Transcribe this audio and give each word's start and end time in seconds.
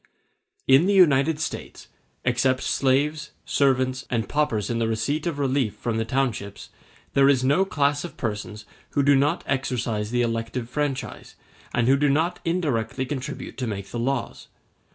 In 0.67 0.87
the 0.87 0.95
United 0.95 1.39
States, 1.39 1.87
except 2.25 2.63
slaves, 2.63 3.33
servants, 3.45 4.07
and 4.09 4.27
paupers 4.27 4.71
in 4.71 4.79
the 4.79 4.87
receipt 4.87 5.27
of 5.27 5.37
relief 5.37 5.75
from 5.75 5.97
the 5.97 6.05
townships, 6.05 6.71
there 7.13 7.29
is 7.29 7.43
no 7.43 7.65
class 7.65 8.03
of 8.03 8.17
persons 8.17 8.65
who 8.97 9.03
do 9.03 9.15
not 9.15 9.43
exercise 9.45 10.09
the 10.09 10.23
elective 10.23 10.67
franchise, 10.67 11.35
and 11.71 11.87
who 11.87 11.97
do 11.97 12.09
not 12.09 12.39
indirectly 12.43 13.05
contribute 13.05 13.57
to 13.59 13.67
make 13.67 13.91
the 13.91 13.99
laws. 13.99 14.47